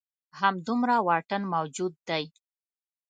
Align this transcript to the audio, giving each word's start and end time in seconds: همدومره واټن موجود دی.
همدومره 0.39 0.95
واټن 1.07 1.41
موجود 1.53 1.93
دی. 2.07 2.23